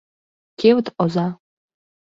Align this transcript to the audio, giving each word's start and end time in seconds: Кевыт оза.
Кевыт 0.59 0.87
оза. 1.03 1.27